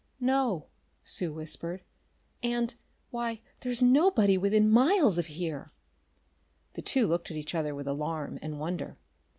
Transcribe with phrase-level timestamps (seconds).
[0.19, 0.65] "No,"
[1.03, 1.83] Sue whispered.
[2.41, 2.73] "And
[3.11, 5.73] why, there's nobody within miles of here!"
[6.73, 8.97] The two looked at each other with alarm and wonder.